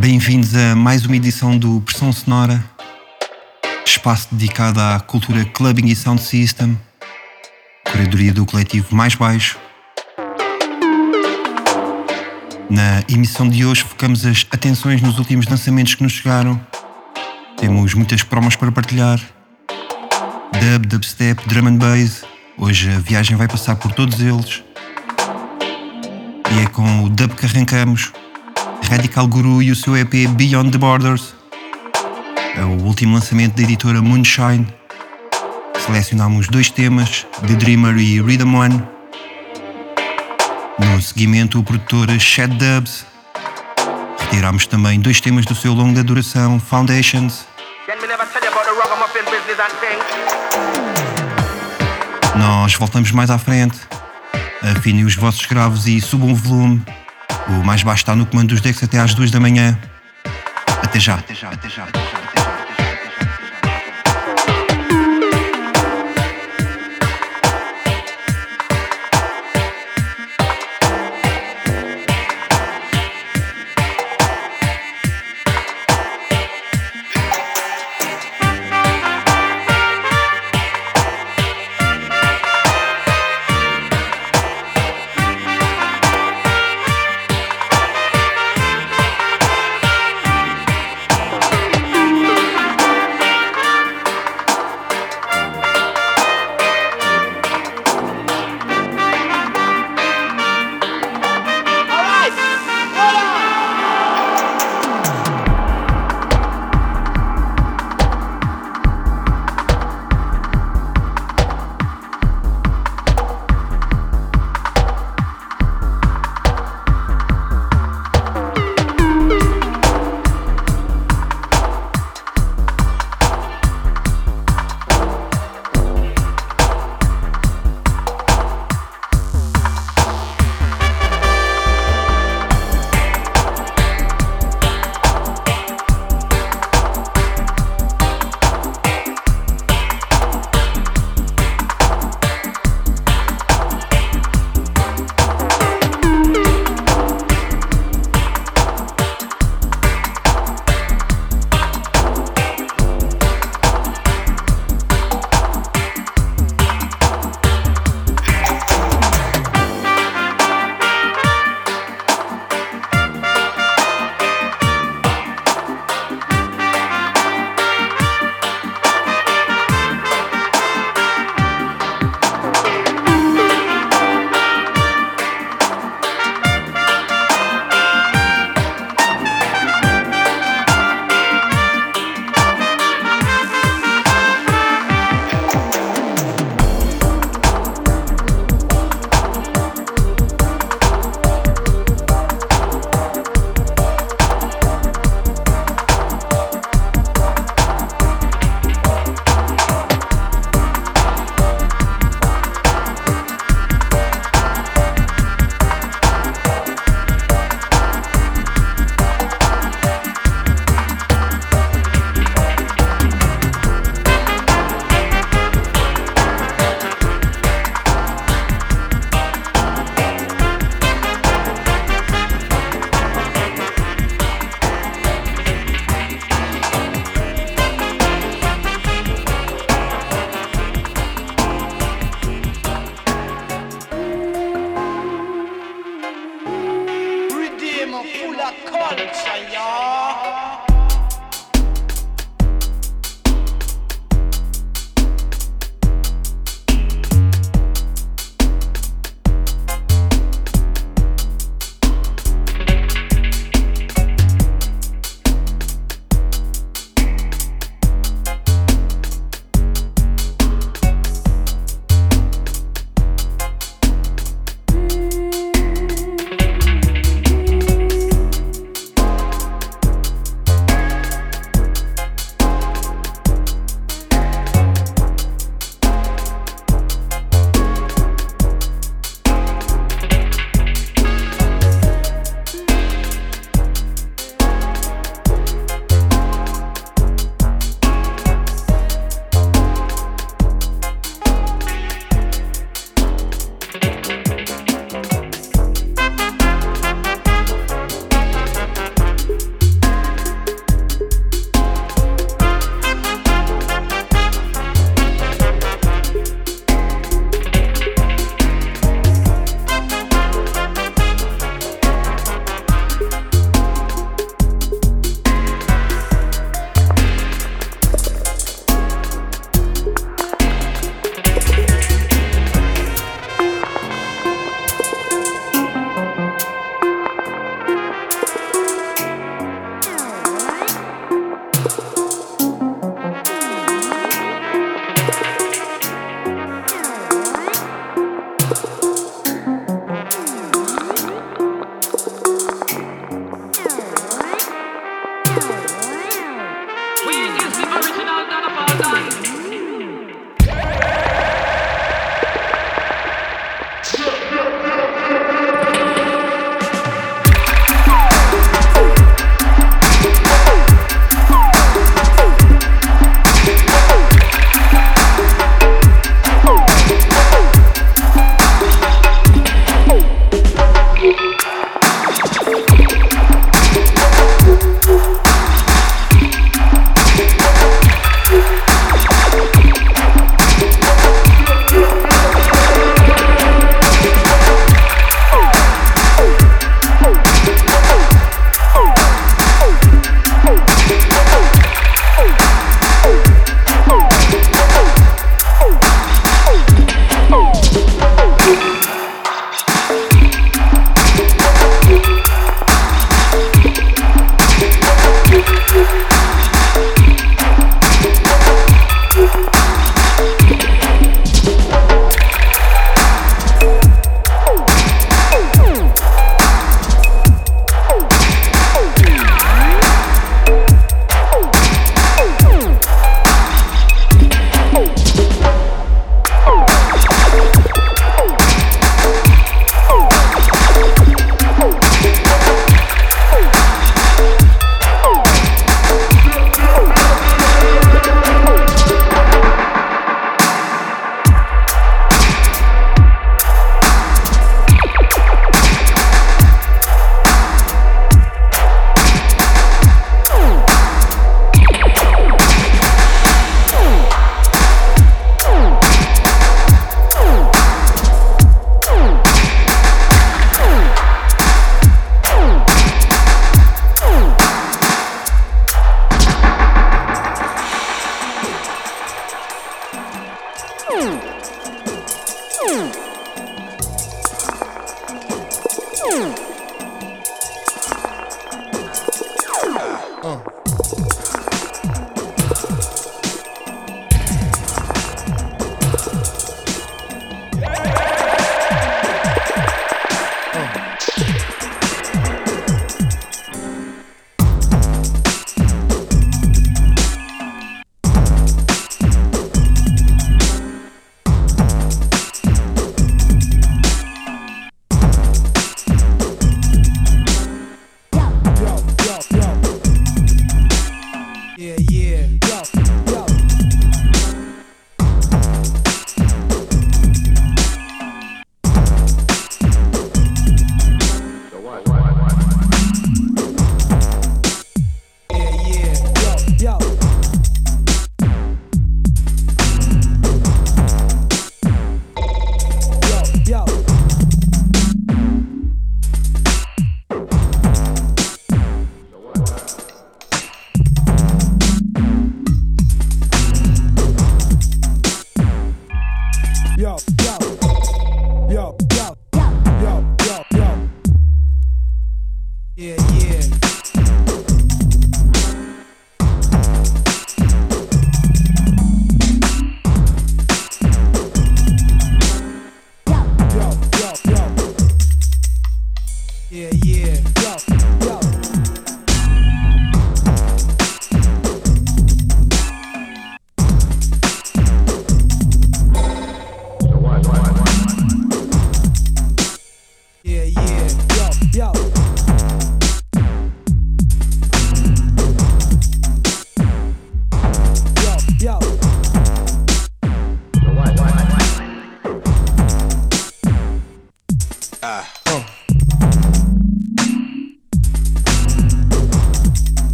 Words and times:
Bem-vindos 0.00 0.56
a 0.56 0.74
mais 0.74 1.04
uma 1.04 1.14
edição 1.14 1.58
do 1.58 1.82
Pressão 1.82 2.10
Sonora, 2.10 2.64
espaço 3.84 4.28
dedicado 4.32 4.80
à 4.80 4.98
cultura 4.98 5.44
clubbing 5.44 5.88
e 5.88 5.94
sound 5.94 6.22
system, 6.22 6.80
curadoria 7.84 8.32
do 8.32 8.46
coletivo 8.46 8.96
Mais 8.96 9.14
Baixo. 9.14 9.58
Na 12.70 13.02
emissão 13.10 13.46
de 13.46 13.62
hoje 13.66 13.84
focamos 13.84 14.24
as 14.24 14.46
atenções 14.50 15.02
nos 15.02 15.18
últimos 15.18 15.46
lançamentos 15.46 15.94
que 15.94 16.02
nos 16.02 16.12
chegaram. 16.12 16.58
Temos 17.58 17.92
muitas 17.92 18.22
promos 18.22 18.56
para 18.56 18.72
partilhar. 18.72 19.20
Dub, 20.58 20.86
dubstep, 20.86 21.46
drum 21.46 21.66
and 21.66 21.76
bass. 21.76 22.24
Hoje 22.56 22.90
a 22.90 22.98
viagem 23.00 23.36
vai 23.36 23.46
passar 23.46 23.76
por 23.76 23.92
todos 23.92 24.18
eles. 24.18 24.64
E 26.52 26.62
é 26.62 26.66
com 26.68 27.04
o 27.04 27.10
dub 27.10 27.34
que 27.34 27.44
arrancamos. 27.44 28.10
Radical 28.90 29.28
Guru 29.28 29.62
e 29.62 29.70
o 29.70 29.76
seu 29.76 29.96
EP 29.96 30.26
Beyond 30.30 30.72
the 30.72 30.78
Borders. 30.78 31.32
É 32.56 32.64
o 32.64 32.82
último 32.82 33.14
lançamento 33.14 33.54
da 33.54 33.62
editora 33.62 34.02
Moonshine. 34.02 34.66
Selecionámos 35.86 36.48
dois 36.48 36.70
temas, 36.70 37.24
The 37.46 37.54
Dreamer 37.54 37.96
e 37.98 38.20
Rhythm 38.20 38.52
One. 38.52 38.82
No 40.76 41.00
seguimento, 41.00 41.60
o 41.60 41.62
produtor 41.62 42.08
Shed 42.18 42.52
Dubs. 42.56 43.06
Retirámos 44.18 44.66
também 44.66 44.98
dois 44.98 45.20
temas 45.20 45.46
do 45.46 45.54
seu 45.54 45.72
longa 45.72 46.02
duração, 46.02 46.58
Foundations. 46.58 47.46
Nós 52.36 52.74
voltamos 52.74 53.12
mais 53.12 53.30
à 53.30 53.38
frente. 53.38 53.78
Afinem 54.76 55.04
os 55.04 55.14
vossos 55.14 55.46
graves 55.46 55.86
e 55.86 56.00
subam 56.00 56.32
o 56.32 56.34
volume. 56.34 56.84
O 57.48 57.64
mais 57.64 57.82
baixo 57.82 58.02
está 58.02 58.14
no 58.14 58.26
comando 58.26 58.48
dos 58.48 58.60
decks 58.60 58.82
até 58.82 58.98
às 58.98 59.14
duas 59.14 59.30
da 59.30 59.40
manhã. 59.40 59.78
Até 60.82 61.00
já. 61.00 61.14
Até 61.14 61.34
já, 61.34 61.50
até 61.50 61.68
já, 61.68 61.84
até 61.84 61.98
já. 61.98 62.19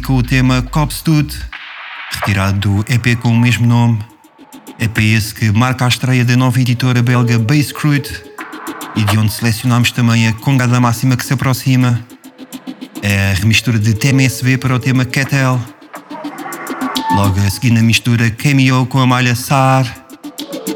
Com 0.00 0.14
o 0.14 0.22
tema 0.22 0.62
Copstud, 0.62 1.34
retirado 2.10 2.58
do 2.58 2.84
EP 2.88 3.18
com 3.20 3.28
o 3.30 3.38
mesmo 3.38 3.66
nome. 3.66 3.98
EP 4.78 4.98
esse 4.98 5.34
que 5.34 5.50
marca 5.50 5.84
a 5.84 5.88
estreia 5.88 6.24
da 6.24 6.36
nova 6.36 6.60
editora 6.60 7.02
belga 7.02 7.38
Bass 7.38 7.72
Crude 7.72 8.10
e 8.96 9.04
de 9.04 9.18
onde 9.18 9.32
selecionámos 9.32 9.92
também 9.92 10.28
a 10.28 10.32
Congada 10.32 10.80
Máxima 10.80 11.16
que 11.16 11.24
se 11.24 11.32
aproxima. 11.32 12.00
É 13.02 13.32
a 13.32 13.34
remistura 13.34 13.78
de 13.78 13.94
TMSB 13.94 14.58
para 14.58 14.74
o 14.74 14.78
tema 14.78 15.04
Kettle. 15.04 15.60
Logo 17.14 17.40
a 17.40 17.50
seguir 17.50 17.70
na 17.70 17.82
mistura 17.82 18.30
Cameo 18.30 18.86
com 18.86 18.98
a 18.98 19.06
malha 19.06 19.34
SAR. 19.34 19.86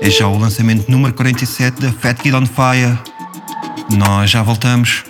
É 0.00 0.11
já 0.11 0.26
o 0.26 0.38
lançamento 0.38 0.90
número 0.90 1.14
47 1.14 1.81
da 1.81 1.93
Fat 1.93 2.21
Kid 2.21 2.35
on 2.35 2.47
Fire. 2.47 2.99
Nós 3.97 4.31
já 4.31 4.43
voltamos. 4.43 5.04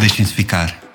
Deixem-se 0.00 0.32
ficar. 0.32 0.88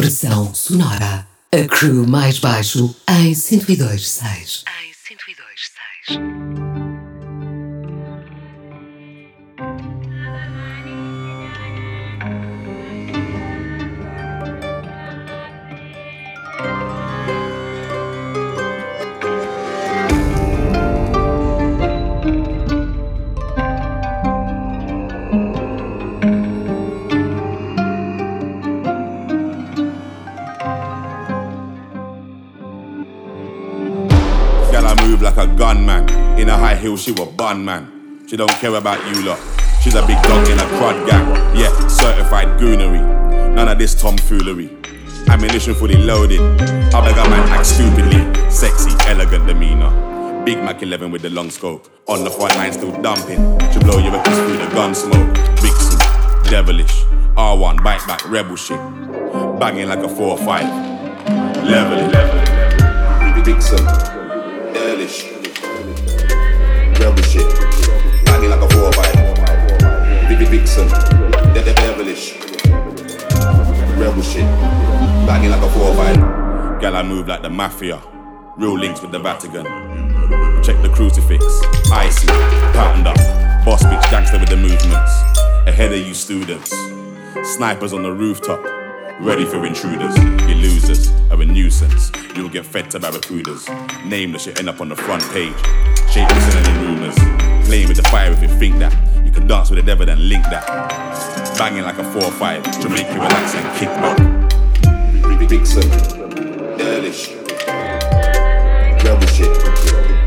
Pressão 0.00 0.54
sonora. 0.54 1.26
A 1.52 1.68
crew 1.68 2.06
mais 2.06 2.38
baixo 2.38 2.96
em 3.06 3.32
102.6. 3.32 4.64
Em 4.82 6.16
102.6. 6.16 6.49
she 37.00 37.12
a 37.12 37.26
bun 37.26 37.64
man. 37.64 38.26
She 38.26 38.36
don't 38.36 38.50
care 38.50 38.74
about 38.74 38.98
you 39.08 39.24
lot. 39.24 39.38
She's 39.82 39.94
a 39.94 40.06
big 40.06 40.22
dog 40.22 40.46
in 40.48 40.58
a 40.58 40.66
crud 40.76 41.08
gang. 41.08 41.56
Yeah, 41.56 41.70
certified 41.88 42.60
goonery. 42.60 43.00
None 43.54 43.68
of 43.68 43.78
this 43.78 43.94
tomfoolery. 44.00 44.68
Ammunition 45.28 45.74
fully 45.74 45.96
loaded. 45.96 46.40
I 46.40 47.00
beg 47.04 47.16
a 47.16 47.30
man 47.30 47.48
act 47.48 47.66
stupidly. 47.66 48.50
Sexy, 48.50 48.90
elegant 49.06 49.46
demeanor. 49.46 50.44
Big 50.44 50.58
Mac 50.58 50.82
11 50.82 51.10
with 51.10 51.22
the 51.22 51.30
long 51.30 51.50
scope. 51.50 51.88
On 52.06 52.22
the 52.22 52.30
front 52.30 52.54
line, 52.56 52.72
still 52.72 52.92
dumping. 53.00 53.58
She 53.72 53.78
blow 53.78 53.98
you 53.98 54.14
a 54.14 54.22
kiss 54.22 54.36
through 54.38 54.58
the 54.58 54.70
gun 54.74 54.94
smoke. 54.94 55.36
Vixen, 55.60 55.98
devilish. 56.50 57.04
R1, 57.36 57.82
bite 57.82 58.06
back, 58.06 58.28
rebel 58.28 58.56
shit. 58.56 58.78
Banging 59.58 59.88
like 59.88 60.00
a 60.00 60.08
4 60.08 60.26
or 60.26 60.36
5. 60.36 60.46
Level, 61.64 62.08
level. 62.08 63.42
Vixen, 63.42 63.84
devilish 64.74 65.39
rebel 67.00 67.22
shit. 67.22 67.48
Banging 68.26 68.50
like 68.50 68.60
a 68.60 68.68
4 68.68 68.82
or 68.82 68.92
5. 68.92 70.28
Vivi 70.28 70.44
Vixen, 70.44 70.88
de 71.54 71.62
de 71.64 71.74
devilish. 71.74 72.34
Rebel 73.98 74.22
shit. 74.22 74.44
Banging 75.26 75.50
like 75.50 75.62
a 75.62 75.70
4 75.70 75.82
or 75.82 75.94
5. 75.94 76.80
Gal, 76.80 76.96
I 76.96 77.02
move 77.02 77.26
like 77.26 77.42
the 77.42 77.50
mafia. 77.50 78.00
Real 78.56 78.78
links 78.78 79.00
with 79.00 79.12
the 79.12 79.18
Vatican. 79.18 79.64
Check 80.62 80.80
the 80.82 80.90
crucifix. 80.94 81.44
Icy, 81.92 82.26
patterned 82.76 83.06
up. 83.06 83.16
Boss 83.64 83.82
bitch 83.84 84.10
gangster 84.10 84.38
with 84.38 84.48
the 84.48 84.56
movements. 84.56 85.12
Ahead 85.66 85.92
of 85.92 85.98
you 85.98 86.14
students. 86.14 86.70
Snipers 87.56 87.92
on 87.92 88.02
the 88.02 88.12
rooftop 88.12 88.60
ready 89.20 89.44
for 89.44 89.64
intruders. 89.66 90.16
You 90.48 90.54
losers 90.54 91.10
are 91.30 91.40
a 91.40 91.44
nuisance. 91.44 92.10
You'll 92.34 92.48
get 92.48 92.64
fed 92.64 92.90
to 92.92 93.00
barracudas. 93.00 93.68
Nameless, 94.06 94.46
you 94.46 94.54
end 94.58 94.68
up 94.68 94.80
on 94.80 94.88
the 94.88 94.96
front 94.96 95.22
page. 95.30 95.54
Shape 96.12 96.28
listening 96.28 96.66
any 96.66 96.86
rumors. 96.86 97.14
Playing 97.66 97.88
with 97.88 97.96
the 97.96 98.08
fire 98.10 98.32
if 98.32 98.42
you 98.42 98.48
think 98.48 98.78
that. 98.78 98.92
You 99.24 99.30
can 99.30 99.46
dance 99.46 99.70
with 99.70 99.78
the 99.78 99.86
devil 99.86 100.08
and 100.08 100.28
link 100.28 100.42
that. 100.44 100.66
Banging 101.56 101.84
like 101.84 101.98
a 101.98 102.04
4 102.12 102.24
or 102.24 102.30
5 102.30 102.80
to 102.80 102.88
make 102.88 103.06
you 103.06 103.14
relax 103.14 103.54
and 103.54 103.78
kick 103.78 103.88
back. 103.88 104.40
Vixen, 105.50 105.82
Delish, 106.78 107.34
Rebel 109.04 109.26
shit. 109.26 109.50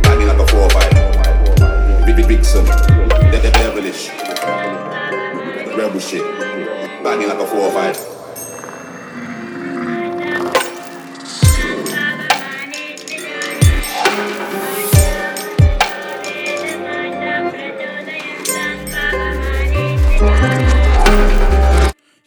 Banging 0.03 0.27
like 0.27 0.37
a 0.37 0.47
4 0.47 0.59
or 0.59 0.69
5. 0.69 2.05
Big 2.05 2.15
Big 2.17 2.25
Vixen, 2.25 2.65
Devilish, 2.65 4.09
Rebel 5.77 5.99
shit. 6.01 6.23
Banging 7.03 7.29
like 7.29 7.39
a 7.39 7.47
4 7.47 7.57
or 7.57 7.71
5. 7.71 8.12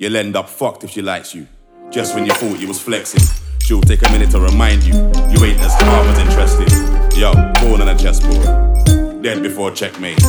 You'll 0.07 0.19
end 0.19 0.37
up 0.37 0.49
fucked 0.49 0.85
if 0.85 0.91
she 0.91 1.03
likes 1.03 1.35
you. 1.35 1.49
Just 1.91 2.15
when 2.15 2.27
you 2.27 2.31
thought 2.31 2.61
you 2.61 2.69
was 2.69 2.81
flexing, 2.81 3.23
she'll 3.61 3.81
take 3.81 4.07
a 4.07 4.13
minute 4.13 4.31
to 4.31 4.39
remind 4.39 4.85
you 4.85 4.95
you 4.95 5.45
ain't 5.45 5.59
as 5.59 5.75
calm 5.81 6.07
as 6.07 6.19
interested. 6.21 7.19
Yo, 7.19 7.33
born 7.61 7.81
on 7.81 7.89
a 7.89 7.99
chessboard, 7.99 9.21
dead 9.21 9.43
before 9.43 9.73
checkmate. 9.73 10.23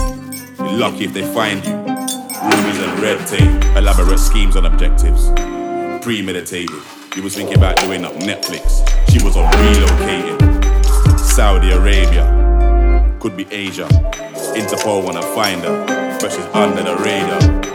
You're 0.57 0.79
lucky 0.79 1.03
if 1.03 1.13
they 1.13 1.21
find 1.31 1.63
you. 1.63 1.75
Rubies 1.75 2.79
and 2.81 2.99
red 2.99 3.27
tape, 3.27 3.77
elaborate 3.77 4.17
schemes 4.17 4.55
and 4.55 4.65
objectives. 4.65 5.29
Premeditated. 6.03 6.81
You 7.15 7.21
was 7.21 7.35
thinking 7.35 7.57
about 7.57 7.77
doing 7.77 8.03
up 8.03 8.13
Netflix. 8.13 8.81
She 9.11 9.23
was 9.23 9.37
on 9.37 9.45
relocating. 9.53 11.19
Saudi 11.19 11.69
Arabia, 11.69 13.15
could 13.19 13.37
be 13.37 13.45
Asia. 13.51 13.87
Interpol 14.55 15.05
wanna 15.05 15.21
find 15.35 15.61
her, 15.61 16.17
but 16.19 16.31
she's 16.31 16.45
under 16.55 16.81
the 16.81 16.95
radar. 16.95 17.67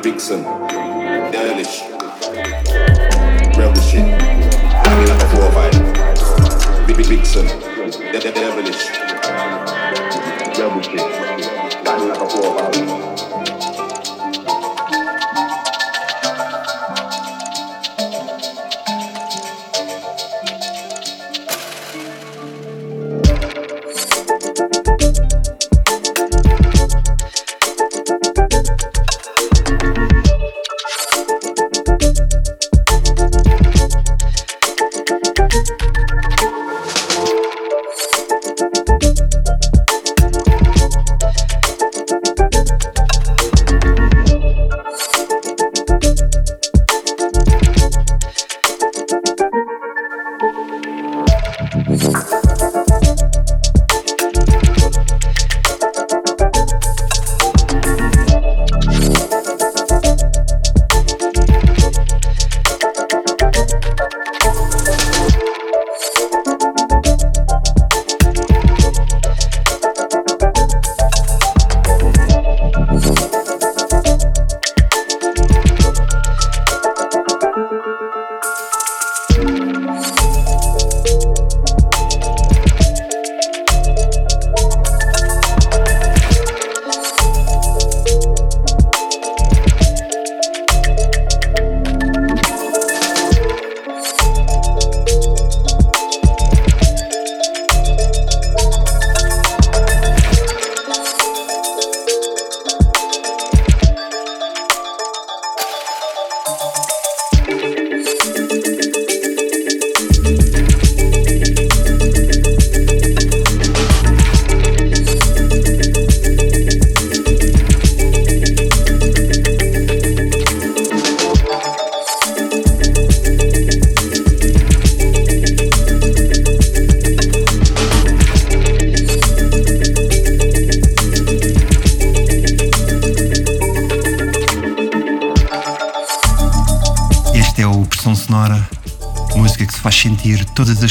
Vixen, 0.00 0.42
Girlish, 1.38 1.82
Rebel 3.56 3.80
shit, 3.80 4.02
I 4.02 4.90
mean 4.98 5.08
like 5.08 5.22
a 5.22 5.28
4 5.28 5.44
or 5.44 5.52
5. 5.52 6.86
Big 6.88 7.06
Vixen, 7.06 7.46
Devilish, 7.46 8.82
Rebel 10.58 10.82
shit, 10.82 11.00
I 11.00 11.96
mean 11.96 12.08
like 12.08 12.20
a 12.20 12.28
4 12.28 12.44
or 12.44 13.27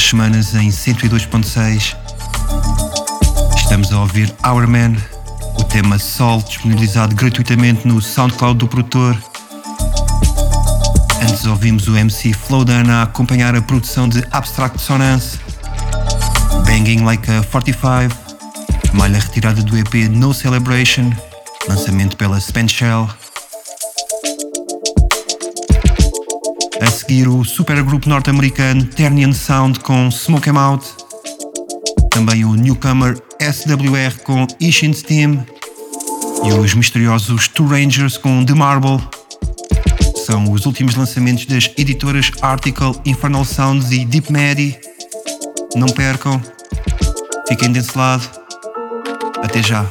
semanas 0.08 0.54
em 0.54 0.70
102.6. 0.70 1.94
Estamos 3.56 3.92
a 3.92 4.00
ouvir 4.00 4.34
Our 4.46 4.66
Man, 4.66 4.96
o 5.58 5.64
tema 5.64 5.98
Sol 5.98 6.40
disponibilizado 6.40 7.14
gratuitamente 7.14 7.86
no 7.86 8.00
SoundCloud 8.00 8.58
do 8.58 8.66
produtor. 8.66 9.14
Antes 11.20 11.44
ouvimos 11.44 11.88
o 11.88 11.96
MC 11.96 12.32
Flowdown 12.32 12.90
a 12.90 13.02
acompanhar 13.02 13.54
a 13.54 13.60
produção 13.60 14.08
de 14.08 14.24
Abstract 14.30 14.80
Sonance. 14.80 15.38
Banging 16.64 17.04
Like 17.04 17.30
a 17.30 17.42
45, 17.42 18.16
malha 18.94 19.18
retirada 19.18 19.62
do 19.62 19.76
EP 19.76 20.08
No 20.10 20.32
Celebration, 20.32 21.12
lançamento 21.68 22.16
pela 22.16 22.40
Spenshell. 22.40 23.10
Seguir, 26.98 27.28
o 27.28 27.44
supergrupo 27.44 28.08
norte-americano 28.08 28.84
Ternian 28.84 29.32
Sound 29.32 29.80
com 29.80 30.10
Smoke 30.10 30.50
Em 30.50 30.56
Out. 30.56 30.84
Também 32.10 32.44
o 32.44 32.54
newcomer 32.54 33.16
SWR 33.40 34.22
com 34.24 34.46
Ishin's 34.58 35.02
Team. 35.02 35.46
E 36.44 36.52
os 36.52 36.74
misteriosos 36.74 37.46
Two 37.48 37.68
Rangers 37.68 38.16
com 38.16 38.44
The 38.44 38.54
Marble. 38.54 39.00
São 40.26 40.50
os 40.50 40.66
últimos 40.66 40.96
lançamentos 40.96 41.46
das 41.46 41.70
editoras 41.76 42.30
Article, 42.42 42.94
Infernal 43.04 43.44
Sounds 43.44 43.92
e 43.92 44.04
Deep 44.04 44.32
Medi. 44.32 44.76
Não 45.76 45.88
percam. 45.88 46.42
Fiquem 47.48 47.70
desse 47.70 47.96
lado. 47.96 48.28
Até 49.42 49.62
já. 49.62 49.86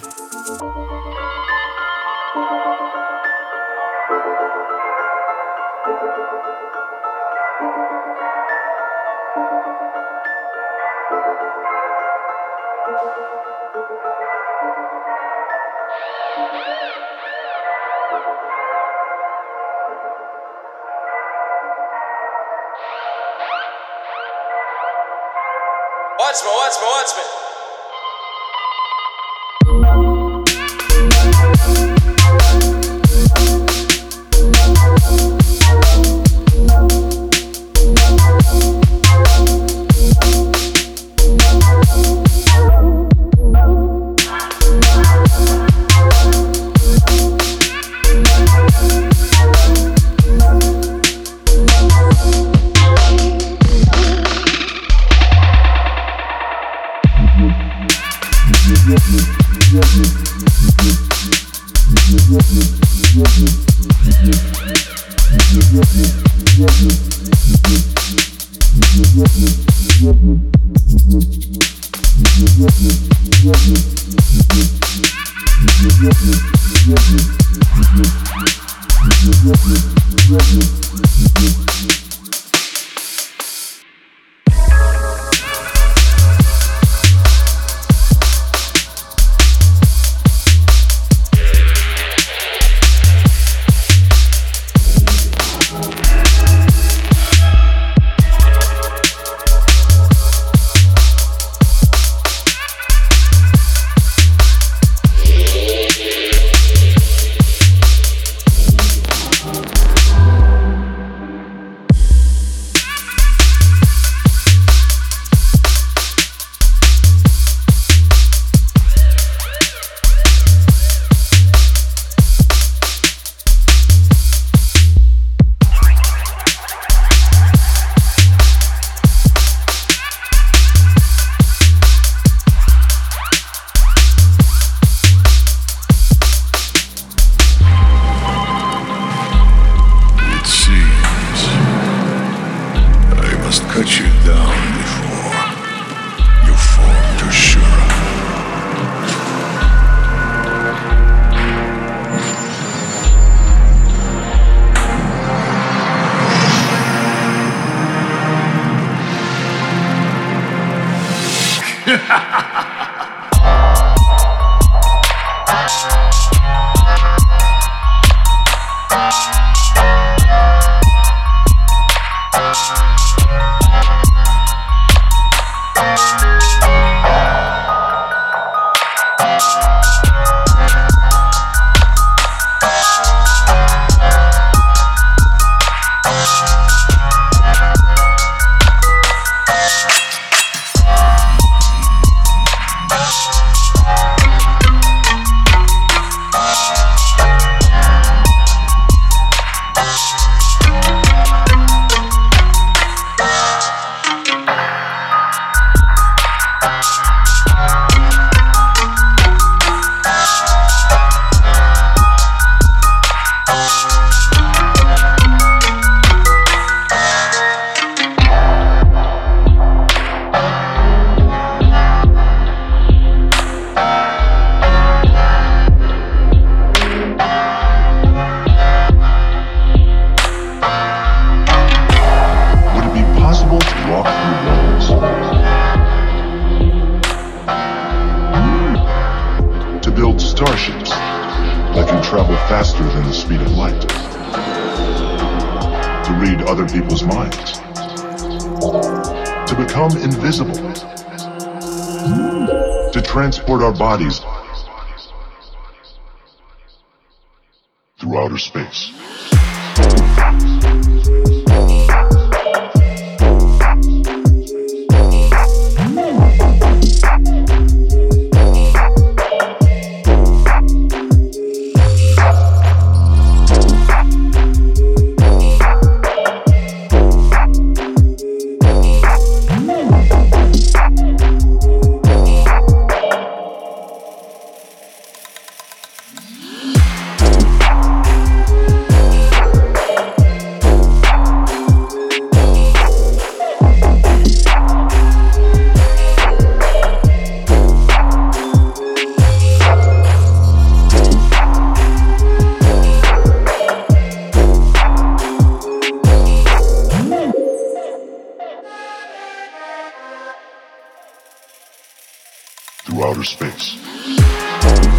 much. 313.57 314.96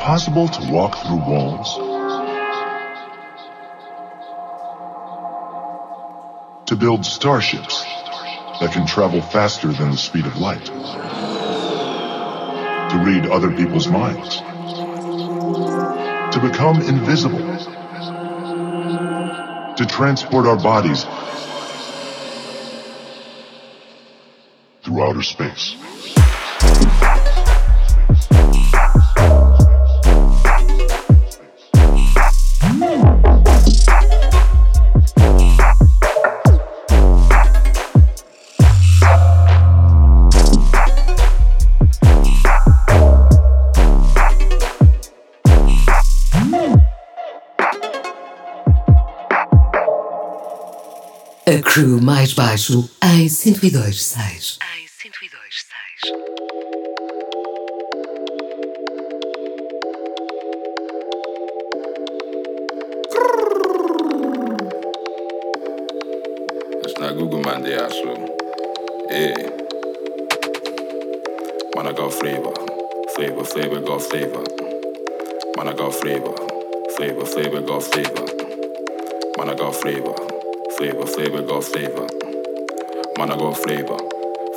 Possible 0.00 0.48
to 0.48 0.72
walk 0.72 0.96
through 0.96 1.18
walls? 1.18 1.76
To 6.68 6.76
build 6.76 7.04
starships 7.04 7.82
that 8.60 8.70
can 8.72 8.86
travel 8.86 9.20
faster 9.20 9.68
than 9.68 9.90
the 9.90 9.98
speed 9.98 10.24
of 10.24 10.38
light? 10.38 10.64
To 12.90 13.02
read 13.04 13.26
other 13.26 13.50
people's 13.54 13.88
minds? 13.88 14.38
To 16.34 16.40
become 16.40 16.80
invisible? 16.80 17.38
To 19.76 19.86
transport 19.86 20.46
our 20.46 20.56
bodies 20.56 21.04
through 24.82 25.02
outer 25.02 25.22
space? 25.22 25.76
Crew 51.72 52.00
mais 52.02 52.32
baixo 52.32 52.90
em 53.00 53.26
102.6. 53.26 54.58
Em 54.60 54.86
102.6. 54.88 56.10
That's 66.82 66.98
not 66.98 67.14
Google 67.16 67.42
man 67.42 67.62
there, 67.62 67.88
so 67.88 68.16
yeah. 69.12 69.36
Man, 71.76 71.86
I 71.86 71.92
got 71.92 72.12
flavor, 72.12 72.52
flavor, 73.14 73.44
flavor, 73.44 73.80
got 73.80 74.02
flavor. 74.02 74.42
Man, 75.56 75.68
I 75.68 75.72
got 75.74 75.94
flavor, 75.94 76.34
flavor, 76.96 77.24
flavor, 77.26 77.60
got 77.60 77.84
flavor. 77.84 78.26
Man, 79.38 79.50
I 79.50 79.54
got 79.54 79.76
flavor 79.76 80.19
flavor, 80.80 81.04
flavor, 81.04 81.42
got 81.42 81.62
flavor. 81.62 82.06
Man, 83.18 83.30
I 83.30 83.36
got 83.36 83.54
flavor. 83.58 83.98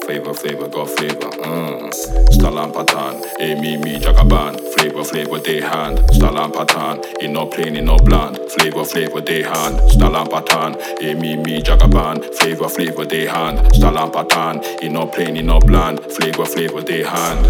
Flavor, 0.05 0.33
flavor, 0.33 0.69
got 0.69 0.89
flavor. 0.91 1.29
Mm. 1.43 1.91
Stalan 2.31 2.71
patan, 2.71 3.21
eh 3.41 3.59
me 3.59 3.99
jagaban. 3.99 4.57
Flavor, 4.73 5.03
flavor, 5.03 5.39
they 5.39 5.59
hand. 5.59 5.97
Stalan 6.15 6.53
patan, 6.53 7.03
in 7.19 7.33
no 7.33 7.45
plain, 7.45 7.75
in 7.75 7.83
no 7.83 7.97
bland. 7.97 8.37
Flavor, 8.51 8.85
flavor, 8.85 9.19
they 9.19 9.43
hand. 9.43 9.75
Stalan 9.91 10.27
patan, 10.29 10.77
eh 11.01 11.13
me 11.13 11.61
jagaban. 11.61 12.23
Flavor, 12.35 12.69
flavor, 12.69 13.03
they 13.03 13.25
hand. 13.25 13.59
Stalan 13.75 14.09
patan, 14.13 14.63
in 14.81 14.93
no 14.93 15.05
plain, 15.07 15.35
in 15.35 15.47
no 15.47 15.59
bland. 15.59 15.99
Flavor, 15.99 16.45
flavor, 16.45 16.81
they 16.81 17.03
hand. 17.03 17.45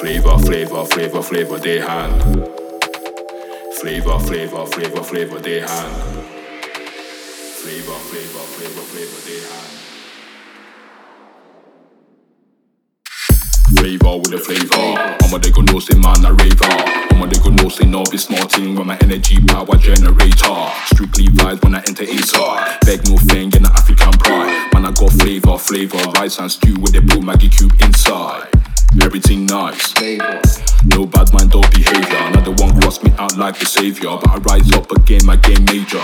Flavor, 0.00 0.38
flavor, 0.38 0.86
flavor, 0.86 1.22
flavor, 1.22 1.58
they 1.58 1.78
hand. 1.78 2.22
Flavor, 3.74 4.18
flavor, 4.18 4.64
flavor, 4.64 5.02
flavor, 5.02 5.40
they 5.40 5.60
hand 5.60 6.21
flavor, 7.62 7.94
flavor, 8.10 8.44
flavor, 8.58 8.82
flavor 8.90 9.20
they 9.22 9.38
have. 9.46 9.70
Flavor 13.78 14.18
with 14.18 14.34
a 14.34 14.38
flavor. 14.38 14.98
I'ma 15.22 15.38
they 15.38 15.52
go 15.52 15.62
no 15.62 15.78
say 15.78 15.96
man 15.96 16.24
a 16.24 16.32
raver. 16.32 16.74
I'ma 17.14 17.26
they 17.26 17.38
go 17.38 17.50
no 17.50 17.68
say 17.68 17.86
no 17.86 18.02
be 18.10 18.18
smarting 18.18 18.74
when 18.74 18.88
my 18.88 18.98
energy 19.00 19.38
power 19.46 19.76
generator. 19.76 20.58
Strictly 20.86 21.26
vibes 21.26 21.62
when 21.62 21.76
I 21.76 21.84
enter 21.86 22.02
inside. 22.02 22.80
Beg 22.84 23.06
no 23.08 23.16
thing 23.30 23.52
in 23.54 23.62
the 23.62 23.70
African 23.70 24.10
pride. 24.18 24.68
Man 24.74 24.86
I 24.86 24.90
got 24.90 25.12
flavor, 25.12 25.56
flavor. 25.56 26.02
Rice 26.18 26.40
and 26.40 26.50
stew 26.50 26.74
with 26.80 26.94
the 26.94 27.00
blue 27.00 27.22
Maggie 27.22 27.48
cube 27.48 27.80
inside. 27.80 28.50
Everything 29.00 29.46
nice. 29.46 29.94
No 30.84 31.06
bad 31.06 31.32
mind 31.32 31.54
or 31.54 31.62
behavior. 31.70 32.18
Another 32.28 32.52
one 32.52 32.78
cross 32.80 33.02
me 33.02 33.10
out 33.18 33.36
like 33.38 33.58
the 33.58 33.64
savior. 33.64 34.18
But 34.20 34.28
I 34.28 34.36
rise 34.38 34.72
up 34.72 34.90
again, 34.90 35.24
my 35.24 35.36
game 35.36 35.64
major. 35.64 36.02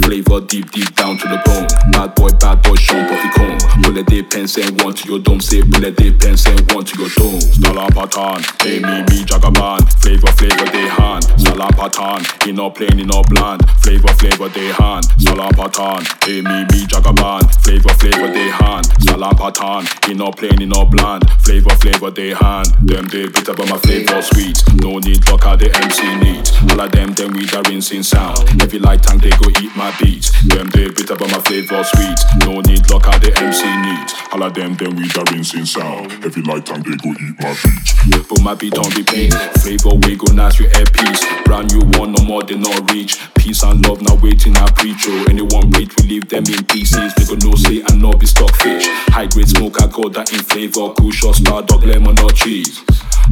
Flavor 0.00 0.40
deep, 0.40 0.70
deep 0.70 0.94
down 0.94 1.18
to 1.18 1.28
the 1.28 1.36
bone. 1.44 1.66
Bad 1.92 2.14
boy, 2.14 2.30
bad 2.40 2.62
boy, 2.62 2.76
Sean 2.76 3.06
Puffy 3.06 3.28
Cone. 3.36 3.58
Bullet 3.82 4.06
day 4.06 4.22
pen, 4.22 4.48
send 4.48 4.80
one 4.80 4.94
to 4.94 5.08
your 5.08 5.18
dome. 5.18 5.40
Say 5.40 5.60
bullet 5.62 5.96
day 5.96 6.12
pen, 6.12 6.36
send 6.36 6.70
one 6.72 6.84
to 6.84 6.98
your 6.98 7.10
dome. 7.10 7.40
Salam 7.40 7.90
Patan, 7.92 8.40
hey 8.62 8.78
me, 8.78 9.02
me, 9.10 9.24
Jagaban. 9.28 9.82
Flavor, 10.00 10.32
flavor, 10.32 10.64
they 10.72 10.88
hand. 10.88 11.24
Salam 11.36 11.72
Patan, 11.72 12.24
in 12.48 12.56
no 12.56 12.70
plain, 12.70 12.98
in 12.98 13.08
no 13.08 13.22
bland. 13.28 13.60
Flavor, 13.82 14.14
flavor, 14.14 14.48
they 14.48 14.72
hand. 14.72 15.04
Salam 15.18 15.52
Patan, 15.52 16.06
hey 16.24 16.40
me, 16.40 16.64
me, 16.72 16.86
Jagaban. 16.86 17.44
Flavor, 17.62 17.92
flavor, 18.00 18.28
they 18.32 18.48
hand. 18.48 18.86
Salam 19.02 19.36
Patan, 19.36 19.84
in 20.08 20.16
no 20.16 20.30
plain, 20.30 20.62
in 20.62 20.70
no 20.70 20.86
bland. 20.86 21.28
Flavor, 21.42 21.74
flavor, 21.76 22.10
they 22.10 22.21
hand. 22.30 22.66
Them 22.80 23.06
they 23.06 23.26
bitter, 23.26 23.54
but 23.54 23.68
my 23.68 23.78
flavor 23.78 24.22
sweet. 24.22 24.62
No 24.80 24.98
need 24.98 25.26
out 25.28 25.58
the 25.58 25.70
MC 25.74 26.02
needs. 26.22 26.52
All 26.70 26.80
of 26.80 26.92
them, 26.92 27.12
them 27.12 27.32
we 27.32 27.46
the 27.46 27.62
rinsing 27.68 28.02
sound. 28.02 28.38
Every 28.62 28.78
light 28.78 29.02
tank, 29.02 29.22
they 29.22 29.30
go 29.30 29.50
eat 29.60 29.74
my 29.76 29.94
beats. 30.00 30.30
Them 30.46 30.70
they 30.70 30.88
bitter 30.88 31.16
but 31.16 31.30
my 31.30 31.40
flavor 31.40 31.82
sweet. 31.84 32.18
No 32.46 32.60
need 32.60 32.86
out 32.92 33.20
the 33.20 33.32
MC 33.34 33.66
needs. 33.82 34.14
All 34.32 34.42
of 34.42 34.54
them 34.54 34.74
then 34.74 34.94
we 34.96 35.08
the 35.08 35.22
rinsing 35.32 35.66
sound. 35.66 36.12
Every 36.24 36.42
night 36.42 36.66
time 36.66 36.82
they 36.82 36.96
go 36.96 37.10
eat 37.10 37.36
my 37.40 37.52
beats. 37.62 37.92
Put 38.32 38.40
my 38.40 38.54
beat 38.54 38.78
on 38.78 38.88
repeat. 38.96 39.34
Flavor 39.60 39.94
we 40.06 40.16
go 40.16 40.32
nice 40.32 40.58
with 40.58 40.74
air 40.76 40.86
peace. 40.86 41.20
Brand 41.44 41.68
new 41.74 41.84
one 41.98 42.12
no 42.12 42.24
more 42.24 42.42
than 42.42 42.62
not 42.62 42.90
reach. 42.90 43.18
Peace 43.34 43.62
and 43.62 43.84
love 43.86 44.00
now 44.00 44.14
waiting 44.22 44.56
I 44.56 44.70
preach. 44.72 45.04
Oh, 45.06 45.26
anyone 45.28 45.70
wait 45.72 45.92
we 46.00 46.08
leave 46.08 46.28
them 46.28 46.44
in 46.48 46.64
pieces. 46.64 47.12
They 47.14 47.24
go 47.28 47.36
no 47.44 47.54
say 47.56 47.82
and 47.82 48.00
no 48.00 48.12
be 48.12 48.26
stock 48.26 48.54
fish. 48.56 48.86
High 49.12 49.26
grade 49.26 49.48
smoke 49.48 49.82
I 49.82 49.86
got 49.86 50.12
that 50.14 50.32
in 50.32 50.40
flavor. 50.40 50.94
Cool 50.96 51.10
shot 51.10 51.36
star 51.36 51.62
dog 51.62 51.84
lemon 51.84 52.11
or 52.20 52.30
cheese. 52.30 52.82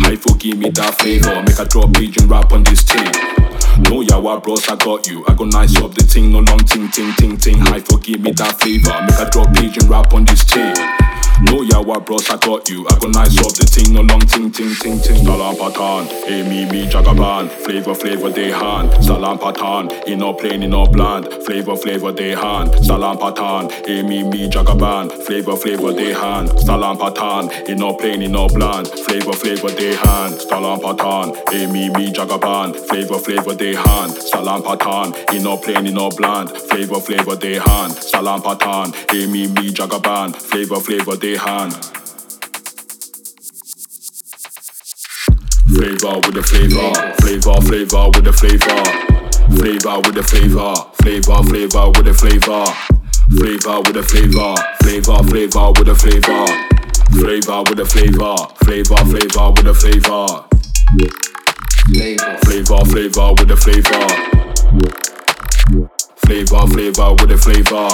Hi, 0.03 0.17
forgive 0.17 0.59
me 0.59 0.71
that 0.71 0.95
favor, 1.01 1.43
Make 1.43 1.59
a 1.59 1.65
drop 1.65 1.93
pigeon 1.93 2.29
rap 2.29 2.53
on 2.53 2.63
this 2.65 2.85
team. 2.85 3.11
No, 3.83 4.01
yeah, 4.01 4.17
what 4.17 4.43
bros, 4.43 4.69
I 4.69 4.77
got 4.77 5.09
you. 5.09 5.25
I 5.27 5.35
got 5.35 5.49
nice 5.49 5.77
up 5.81 5.95
the 5.95 6.03
ting, 6.03 6.33
no 6.33 6.41
long 6.41 6.59
ting, 6.59 6.91
ting, 6.91 7.13
ting, 7.15 7.37
ting. 7.37 7.59
Hi, 7.59 7.81
forgive 7.81 8.21
me 8.21 8.33
that 8.33 8.61
favor, 8.61 8.95
Make 9.03 9.19
a 9.19 9.31
drop 9.31 9.55
pigeon 9.55 9.89
rap 9.89 10.13
on 10.15 10.25
this 10.25 10.45
team. 10.45 11.00
No, 11.43 11.63
yeah, 11.63 11.79
what 11.79 12.05
bros, 12.05 12.29
I 12.29 12.37
got 12.37 12.69
you. 12.69 12.87
I 12.87 12.99
got 12.99 13.11
nice 13.15 13.39
up 13.39 13.53
the 13.57 13.65
ting, 13.65 13.95
no 13.95 14.03
long 14.03 14.21
ting, 14.21 14.53
ting, 14.53 14.75
ting, 14.77 15.01
ting. 15.01 15.25
Salam 15.25 15.57
patan, 15.57 16.07
hey 16.29 16.43
me, 16.47 16.67
me, 16.71 16.87
jagaban. 16.87 17.49
Flavor, 17.49 17.95
flavor, 17.95 18.29
they 18.31 18.51
hand. 18.51 18.93
Salam 19.03 19.39
patan, 19.39 19.91
in 20.07 20.19
no 20.19 20.35
plain, 20.35 20.63
in 20.63 20.71
no 20.71 20.85
bland. 20.87 21.33
Flavor, 21.45 21.77
flavor, 21.77 22.13
they 22.13 22.35
hand. 22.35 22.75
Salam 22.85 23.17
patan, 23.19 23.71
hey 23.87 24.03
me, 24.03 24.23
me, 24.23 24.51
jagaban. 24.51 25.11
Flavor, 25.25 25.57
flavor, 25.57 25.93
they 25.93 26.13
hand. 26.13 26.49
Salam 26.61 26.99
patan, 26.99 27.51
in 27.69 27.79
no 27.79 27.95
plain, 27.95 28.21
in 28.21 28.33
no 28.33 28.47
bland. 28.47 28.87
Flavor, 28.89 29.33
flavor, 29.33 29.71
they 29.71 29.95
hand. 29.97 30.35
Salam 30.41 30.79
patan, 30.81 31.35
hey 31.51 31.67
me, 31.67 31.89
me, 31.89 32.13
jagaban. 32.13 32.77
Flavor, 32.77 33.19
flavor, 33.19 33.55
they 33.55 33.75
hand. 33.75 34.13
Salam 34.13 34.63
patan, 34.63 35.15
in 35.35 35.43
no 35.43 35.57
plain, 35.57 35.87
in 35.87 35.95
no 35.95 36.11
bland. 36.11 36.51
Flavor, 36.51 37.01
flavor, 37.01 37.35
they 37.35 37.55
hand. 37.59 37.93
Salam 37.95 38.43
patan, 38.43 38.93
hey 39.11 39.27
me, 39.27 39.47
me, 39.47 39.71
jagaban. 39.73 40.37
Flavor, 40.37 40.81
flavor, 40.81 41.17
they 41.17 41.30
hand. 41.37 41.73
Flavor 45.71 46.17
with 46.27 46.35
the 46.35 46.43
flavor, 46.43 46.91
flavor, 47.23 47.61
flavor 47.63 48.11
with 48.11 48.25
the 48.25 48.33
flavor, 48.33 48.83
flavor 49.55 49.97
with 50.03 50.15
the 50.15 50.23
flavor, 50.23 50.75
flavor, 50.99 51.43
flavor 51.47 51.87
with 51.95 52.05
the 52.05 52.15
flavor, 52.15 52.67
flavor 53.39 53.79
with 53.87 53.95
the 53.95 54.03
flavor, 54.03 54.51
flavor, 54.83 55.23
flavor 55.31 55.71
with 55.79 55.87
the 55.87 55.95
flavor, 55.95 56.51
flavor 57.15 57.63
with 57.63 57.79
the 57.79 57.87
flavor, 57.87 58.35
flavor, 58.61 58.99
flavor 59.07 59.47
with 59.55 59.67
the 59.67 59.75
flavor, 59.79 60.27
flavor, 62.43 62.85
flavor 62.91 63.31
with 63.39 63.49
the 63.49 63.57
flavor, 63.57 64.05
flavor, 66.27 66.67
flavor 66.67 67.11
with 67.15 67.29
the 67.29 67.39
flavor, 67.39 67.89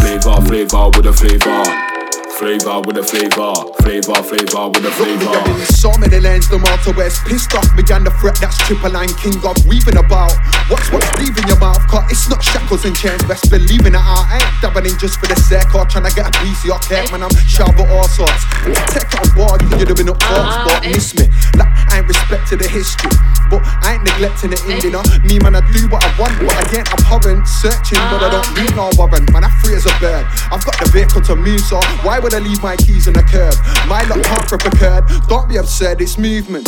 flavor, 0.00 0.40
flavor 0.46 0.90
with 0.90 1.04
the 1.04 1.12
flavor. 1.12 1.93
Flavor 2.38 2.82
with 2.82 2.98
a 2.98 3.02
flavor, 3.04 3.54
flavor, 3.78 4.18
flavor 4.26 4.66
with 4.66 4.82
a 4.82 4.90
flavor. 4.98 5.64
So 5.78 5.94
many 6.02 6.18
lanes, 6.18 6.48
the 6.50 6.58
Malta 6.58 6.90
West. 6.96 7.22
Pissed 7.30 7.54
off 7.54 7.70
me 7.78 7.86
and 7.86 8.02
the 8.02 8.10
threat 8.18 8.34
that's 8.42 8.58
triple 8.66 8.90
line 8.90 9.14
king 9.22 9.38
of 9.46 9.54
weaving 9.70 9.96
about. 9.96 10.34
What's 10.66 10.90
what's 10.90 11.06
leaving 11.20 11.44
your 11.44 11.60
mouth 11.60 11.84
Cause 11.92 12.08
it's 12.08 12.24
not 12.28 12.42
shackles 12.42 12.88
and 12.88 12.96
chains. 12.96 13.20
Best 13.28 13.52
believing 13.52 13.92
it 13.92 14.00
out 14.00 14.24
I 14.32 14.40
ain't 14.40 14.56
dabbing 14.64 14.88
in 14.88 14.96
just 14.96 15.20
for 15.20 15.28
the 15.28 15.36
sake 15.36 15.68
Or 15.76 15.84
trying 15.84 16.08
to 16.08 16.12
get 16.16 16.24
a 16.24 16.32
piece 16.40 16.64
of 16.64 16.72
your 16.72 16.80
cake 16.80 17.12
Man. 17.12 17.20
I'm 17.20 17.28
sharp 17.44 17.76
with 17.76 17.92
all 17.92 18.08
sorts. 18.08 18.48
Take 18.96 19.12
it 19.12 19.20
on 19.20 19.28
board 19.36 19.60
Cause 19.60 19.76
you're 19.76 19.92
doing 19.92 20.08
up 20.08 20.16
talks 20.24 20.56
But 20.64 20.88
miss 20.88 21.12
me. 21.20 21.28
Like 21.60 21.68
I 21.92 22.00
ain't 22.00 22.08
respect 22.08 22.48
to 22.48 22.56
the 22.56 22.64
history 22.64 23.12
But 23.52 23.60
I 23.84 24.00
ain't 24.00 24.08
neglecting 24.08 24.56
the 24.56 24.60
ending 24.72 24.96
uh. 24.96 25.04
Me 25.28 25.36
man 25.36 25.52
I 25.52 25.62
do 25.68 25.84
what 25.92 26.00
I 26.00 26.08
want 26.16 26.32
But 26.40 26.56
again 26.64 26.88
I'm 26.88 27.04
hovering 27.04 27.44
Searching 27.44 28.00
but 28.08 28.24
I 28.24 28.32
don't 28.32 28.48
ah. 28.48 28.56
need 28.56 28.72
no 28.72 28.88
warrant. 28.96 29.28
Man 29.36 29.44
I 29.44 29.52
free 29.60 29.76
as 29.76 29.84
a 29.84 29.92
bird. 30.00 30.24
I've 30.48 30.64
got 30.64 30.80
the 30.80 30.88
vehicle 30.88 31.20
to 31.28 31.36
move 31.36 31.60
So 31.60 31.76
why 32.00 32.23
would 32.24 32.32
I 32.32 32.38
leave 32.38 32.62
my 32.62 32.74
keys 32.74 33.06
in 33.06 33.12
the 33.12 33.22
curb? 33.22 33.54
My 33.86 34.02
luck 34.08 34.24
can't 34.24 34.48
flip 34.48 34.64
a 34.64 34.70
curb 34.70 35.28
Don't 35.28 35.46
be 35.46 35.56
absurd 35.56 36.00
It's 36.00 36.16
movement 36.16 36.66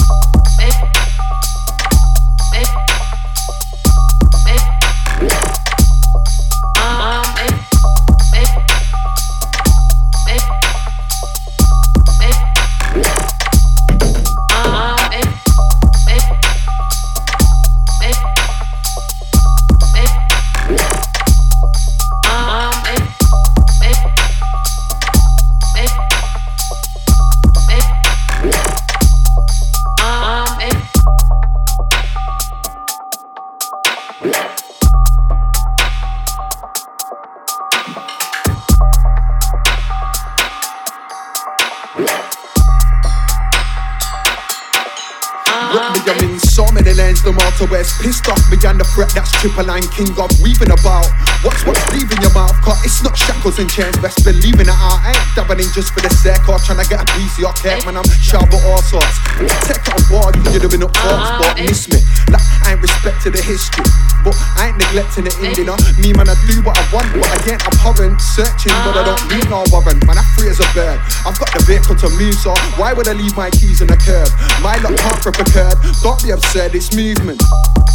the 49.43 49.49
threat 49.49 49.53
triple 49.53 49.66
line 49.66 49.89
king 49.93 50.11
of 50.18 50.30
weaving 50.41 50.70
about. 50.70 51.07
What's 51.45 51.64
what's 51.66 51.84
leaving 51.93 52.20
your 52.22 52.32
mouth? 52.32 52.57
Cause 52.64 52.80
it's 52.84 53.03
not 53.05 53.16
shackles 53.16 53.59
and 53.61 53.68
chains 53.68 53.97
Best 54.01 54.24
believing 54.24 54.66
it 54.66 54.72
out 54.72 55.05
I 55.05 55.12
ain't 55.12 55.30
dabbing 55.37 55.61
in 55.61 55.70
just 55.76 55.93
for 55.93 56.01
the 56.01 56.09
sake 56.09 56.49
Or 56.49 56.57
trying 56.59 56.80
to 56.80 56.89
get 56.89 57.05
a 57.05 57.09
piece 57.12 57.37
of 57.37 57.45
your 57.45 57.53
cake 57.53 57.84
Man. 57.84 57.97
I'm 57.97 58.09
sharp 58.09 58.49
with 58.49 58.64
all 58.64 58.80
sorts. 58.80 59.20
Take 59.68 59.84
it 59.84 59.93
on 59.93 60.03
board 60.09 60.32
you're 60.49 60.64
doing 60.64 60.82
up 60.82 60.97
talks 60.97 61.28
ah, 61.28 61.39
But 61.39 61.61
eh. 61.61 61.68
miss 61.68 61.87
me 61.93 62.01
Like 62.32 62.43
I 62.64 62.72
ain't 62.72 62.80
respect 62.80 63.20
to 63.28 63.30
the 63.30 63.39
history. 63.39 63.84
But 64.24 64.34
I 64.57 64.72
ain't 64.72 64.80
neglecting 64.80 65.28
the 65.28 65.34
eh. 65.45 65.53
ending 65.53 65.68
uh. 65.68 65.76
Me 66.01 66.16
man 66.16 66.26
I 66.32 66.34
do 66.49 66.57
what 66.64 66.74
I 66.74 66.84
want 66.89 67.12
But 67.12 67.28
again 67.45 67.61
I'm 67.68 67.76
hovering 67.84 68.16
Searching 68.16 68.74
but 68.82 68.97
I 68.97 69.05
don't 69.05 69.20
ah. 69.20 69.30
need 69.37 69.47
no 69.53 69.61
warrant. 69.68 70.01
Man 70.09 70.16
I 70.16 70.24
free 70.34 70.49
as 70.49 70.59
a 70.59 70.68
bird. 70.72 70.99
I've 71.28 71.37
got 71.37 71.53
the 71.53 71.62
vehicle 71.68 72.01
to 72.01 72.09
move 72.16 72.34
So 72.41 72.57
why 72.80 72.97
would 72.97 73.07
I 73.07 73.14
leave 73.14 73.37
my 73.37 73.53
keys 73.53 73.84
in 73.84 73.93
the 73.93 74.01
curb? 74.01 74.32
My 74.64 74.80
luck 74.80 74.97
can't 74.97 75.20
flip 75.20 75.37
a 75.37 75.47
curb. 75.47 75.76
Don't 76.01 76.18
be 76.24 76.32
upset 76.32 76.72
it's 76.72 76.97
movement 76.97 77.45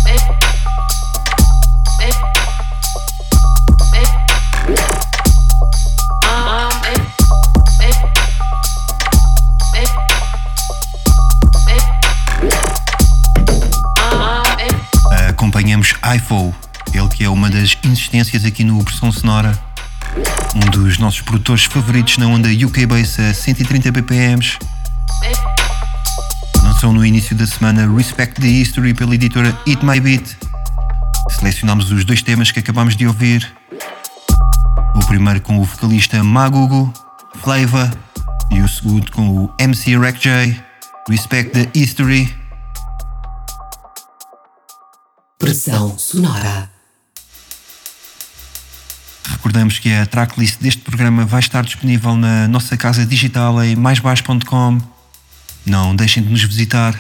eh. 0.08 0.22
IFo, 16.16 16.54
ele 16.94 17.08
que 17.08 17.24
é 17.24 17.30
uma 17.30 17.50
das 17.50 17.78
insistências 17.84 18.44
aqui 18.44 18.64
no 18.64 18.84
Pressão 18.84 19.12
Sonora, 19.12 19.58
um 20.56 20.70
dos 20.72 20.98
nossos 20.98 21.22
produtores 21.22 21.64
favoritos 21.64 22.18
na 22.18 22.28
onda 22.28 22.50
UK 22.50 22.86
Bass 22.86 23.18
a 23.20 23.34
130 23.34 23.92
BPMs. 23.92 24.58
Lançou 26.62 26.92
no 26.92 27.06
início 27.06 27.34
da 27.36 27.48
semana 27.48 27.90
Respect 27.96 28.42
the 28.42 28.48
History 28.48 28.94
pela 28.94 29.16
editora 29.16 29.58
Eat 29.66 29.86
My 29.86 30.00
Beat. 30.02 30.36
Selecionámos 31.30 31.92
os 31.92 32.04
dois 32.04 32.22
temas 32.22 32.52
que 32.52 32.60
acabámos 32.60 32.98
de 32.98 33.08
ouvir. 33.08 33.50
O 34.96 35.06
primeiro 35.06 35.40
com 35.40 35.60
o 35.60 35.64
vocalista 35.64 36.22
Magugo, 36.24 36.94
Flavor, 37.42 37.90
e 38.52 38.60
o 38.60 38.68
segundo 38.68 39.10
com 39.12 39.46
o 39.46 39.54
MC 39.58 39.98
Rack 39.98 40.20
J, 40.20 40.62
Respect 41.08 41.52
the 41.52 41.70
History. 41.74 42.41
Pressão 45.52 45.98
sonora. 46.00 46.72
Recordamos 49.28 49.80
que 49.80 49.92
a 49.92 50.06
tracklist 50.06 50.62
deste 50.62 50.82
programa 50.82 51.26
vai 51.26 51.42
estar 51.42 51.62
disponível 51.66 52.16
na 52.16 52.48
nossa 52.48 52.78
casa 52.78 53.06
digital 53.06 53.62
em 53.62 53.76
maisbaixo.com. 53.76 54.80
Não 55.66 55.94
deixem 55.94 56.24
de 56.24 56.30
nos 56.30 56.42
visitar. 56.42 56.98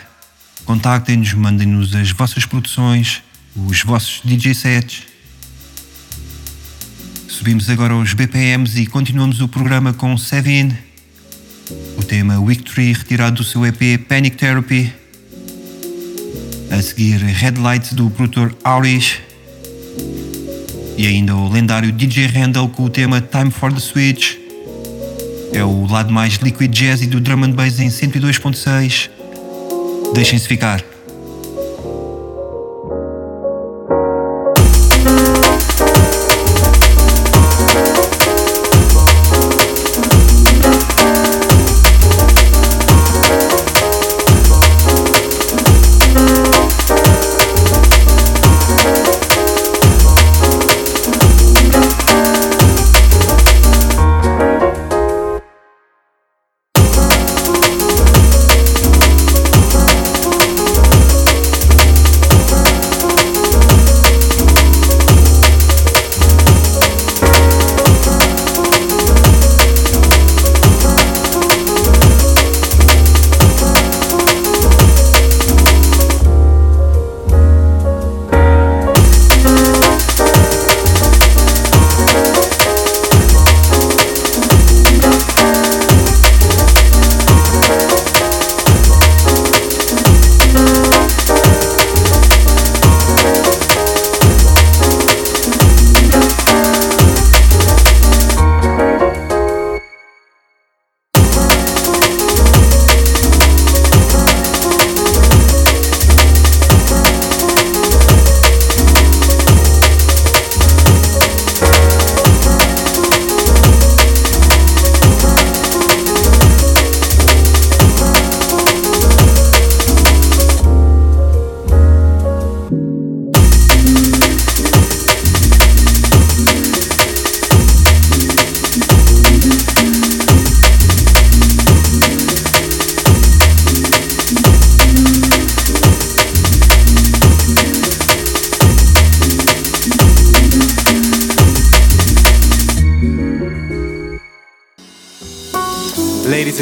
Contactem-nos, 0.65 1.33
mandem-nos 1.33 1.95
as 1.95 2.11
vossas 2.11 2.43
produções, 2.43 3.23
os 3.55 3.83
vossos 3.83 4.19
DJ 4.25 4.53
sets. 4.53 5.03
Subimos 7.29 7.69
agora 7.69 7.95
os 7.95 8.13
BPMs 8.13 8.81
e 8.81 8.85
continuamos 8.85 9.39
o 9.39 9.47
programa 9.47 9.93
com 9.93 10.17
Sevin. 10.17 10.77
O 11.97 12.03
tema 12.03 12.45
Victory 12.45 12.91
retirado 12.91 13.37
do 13.37 13.43
seu 13.45 13.65
EP 13.65 13.97
Panic 14.09 14.35
Therapy. 14.35 15.00
A 16.71 16.81
seguir, 16.81 17.17
Headlight 17.17 17.93
do 17.93 18.09
produtor 18.09 18.55
Auris. 18.63 19.19
E 20.97 21.05
ainda 21.05 21.35
o 21.35 21.49
lendário 21.49 21.91
DJ 21.91 22.27
Randall 22.27 22.69
com 22.69 22.85
o 22.85 22.89
tema 22.89 23.19
Time 23.19 23.51
for 23.51 23.73
the 23.73 23.79
Switch. 23.81 24.37
É 25.51 25.61
o 25.63 25.85
lado 25.85 26.13
mais 26.13 26.35
liquid 26.35 26.73
jazzy 26.73 27.07
do 27.07 27.19
drum 27.19 27.43
and 27.43 27.51
bass 27.51 27.77
em 27.77 27.89
102.6. 27.89 29.09
Deixem-se 30.13 30.47
ficar. 30.47 30.90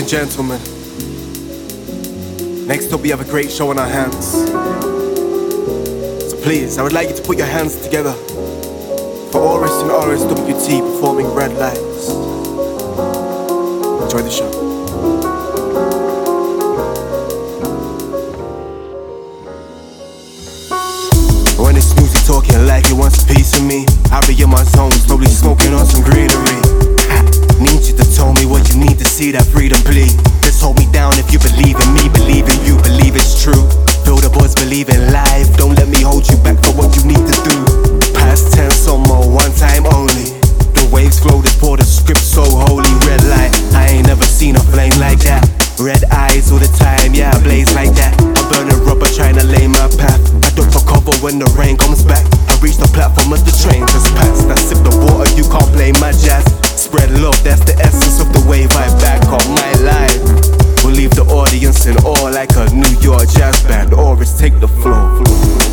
Gentlemen, 0.09 0.59
next 2.65 2.91
up 2.91 3.01
we 3.01 3.09
have 3.09 3.21
a 3.21 3.25
great 3.25 3.51
show 3.51 3.69
on 3.69 3.77
our 3.77 3.87
hands. 3.87 4.31
So 6.31 6.35
please, 6.41 6.79
I 6.79 6.81
would 6.81 6.93
like 6.93 7.09
you 7.09 7.15
to 7.15 7.21
put 7.21 7.37
your 7.37 7.45
hands 7.45 7.79
together 7.79 8.13
for 9.31 9.39
Auris 9.39 9.83
and 9.83 9.91
RSWT 9.91 10.79
performing 10.79 11.27
Red 11.27 11.53
Lights. 11.53 12.09
Enjoy 14.01 14.23
the 14.23 14.31
show. 14.31 14.49
When 21.61 21.75
it's 21.75 21.95
music 21.97 22.25
talking 22.25 22.65
like 22.65 22.85
it 22.89 22.93
wants 22.93 23.23
a 23.23 23.27
piece 23.27 23.55
of 23.59 23.63
me, 23.63 23.85
I 24.11 24.25
be 24.25 24.41
in 24.41 24.49
my 24.49 24.63
zone, 24.63 24.91
slowly 24.91 25.27
smoking 25.27 25.75
on 25.75 25.85
some 25.85 26.01
greenery. 26.03 26.68
Need 27.59 27.83
you 27.83 27.95
to 27.99 28.07
tell 28.15 28.31
me 28.39 28.47
what 28.47 28.63
you 28.71 28.79
need 28.79 28.95
to 28.99 29.05
see 29.05 29.35
that 29.35 29.43
freedom 29.43 29.83
bleed. 29.83 30.15
Just 30.47 30.63
hold 30.63 30.79
me 30.79 30.87
down 30.95 31.11
if 31.19 31.27
you 31.35 31.43
believe 31.43 31.75
in 31.75 31.89
me, 31.91 32.07
believe 32.07 32.47
in 32.47 32.55
you, 32.63 32.79
believe 32.87 33.19
it's 33.19 33.43
true. 33.43 33.67
Feel 34.07 34.15
the 34.15 34.31
boys 34.31 34.55
believe 34.55 34.87
in 34.87 35.11
life, 35.11 35.51
don't 35.59 35.75
let 35.75 35.91
me 35.91 35.99
hold 35.99 36.23
you 36.31 36.39
back 36.39 36.55
for 36.63 36.71
what 36.79 36.95
you 36.95 37.03
need 37.03 37.19
to 37.19 37.37
do. 37.43 37.57
Past 38.15 38.55
tense 38.55 38.87
or 38.87 38.95
more, 38.95 39.27
one 39.27 39.51
time 39.59 39.83
only. 39.91 40.39
The 40.71 40.87
waves 40.87 41.19
flow, 41.19 41.43
they 41.43 41.51
pour 41.59 41.75
the 41.75 41.83
script 41.83 42.23
so 42.23 42.47
holy. 42.47 42.87
Red 43.03 43.27
light, 43.27 43.51
I 43.75 43.91
ain't 43.91 44.07
never 44.07 44.23
seen 44.23 44.55
a 44.55 44.63
flame 44.71 44.95
like 44.95 45.19
that. 45.27 45.43
Red 45.75 46.07
eyes 46.15 46.55
all 46.55 46.63
the 46.63 46.71
time, 46.79 47.11
yeah, 47.11 47.35
I 47.35 47.43
blaze 47.43 47.75
like 47.75 47.91
that. 47.99 48.15
I 48.15 48.41
burn 48.47 48.71
a 48.71 48.77
rubber 48.87 49.07
trying 49.11 49.35
to 49.35 49.43
lay 49.43 49.67
my 49.67 49.91
path. 49.99 50.19
I 50.43 50.49
duck 50.55 50.71
for 50.71 50.83
cover 50.87 51.11
when 51.19 51.43
the 51.43 51.49
rain 51.59 51.75
comes 51.75 52.07
back. 52.07 52.23
I 52.47 52.55
reach 52.63 52.79
the 52.79 52.87
platform 52.95 53.35
as 53.35 53.43
the 53.43 53.51
train 53.51 53.83
just 53.91 54.07
passed. 54.15 54.47
I 54.47 54.55
sip 54.55 54.79
the 54.79 54.95
water, 54.95 55.27
you 55.35 55.43
can't 55.51 55.67
blame 55.75 55.99
my 55.99 56.15
jazz. 56.15 56.48
That's 57.49 57.65
the 57.65 57.79
essence 57.79 58.21
of 58.21 58.31
the 58.31 58.47
wave 58.47 58.69
I 58.73 58.85
back 59.01 59.25
on 59.25 59.41
my 59.55 59.73
life. 59.81 60.85
We'll 60.85 60.93
leave 60.93 61.09
the 61.15 61.25
audience 61.33 61.87
in 61.87 61.97
awe 62.05 62.29
like 62.29 62.51
a 62.55 62.71
New 62.71 62.99
York 63.01 63.27
jazz 63.27 63.63
band. 63.63 63.89
Auris, 63.89 64.37
take 64.37 64.59
the 64.59 64.67
floor. 64.67 65.68